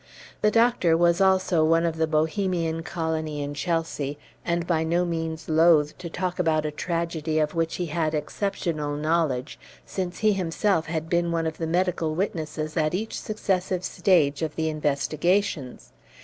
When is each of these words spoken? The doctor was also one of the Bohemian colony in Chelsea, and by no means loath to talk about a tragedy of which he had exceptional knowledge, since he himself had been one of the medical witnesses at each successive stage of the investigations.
The 0.41 0.49
doctor 0.49 0.97
was 0.97 1.21
also 1.21 1.63
one 1.63 1.85
of 1.85 1.97
the 1.97 2.07
Bohemian 2.07 2.81
colony 2.81 3.43
in 3.43 3.53
Chelsea, 3.53 4.17
and 4.43 4.65
by 4.65 4.83
no 4.83 5.05
means 5.05 5.47
loath 5.47 5.95
to 5.99 6.09
talk 6.09 6.39
about 6.39 6.65
a 6.65 6.71
tragedy 6.71 7.37
of 7.37 7.53
which 7.53 7.75
he 7.75 7.85
had 7.85 8.15
exceptional 8.15 8.95
knowledge, 8.95 9.59
since 9.85 10.17
he 10.17 10.33
himself 10.33 10.87
had 10.87 11.07
been 11.07 11.31
one 11.31 11.45
of 11.45 11.59
the 11.59 11.67
medical 11.67 12.15
witnesses 12.15 12.75
at 12.75 12.95
each 12.95 13.15
successive 13.19 13.83
stage 13.83 14.41
of 14.41 14.55
the 14.55 14.69
investigations. 14.69 15.91